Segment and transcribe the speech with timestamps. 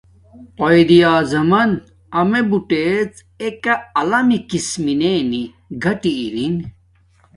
[0.59, 1.69] قایداعظمن
[2.19, 3.05] امیے بوٹیڎ
[3.43, 3.63] ایک
[3.99, 5.43] علمی کس مینے نی
[5.83, 6.55] گاٹی ارین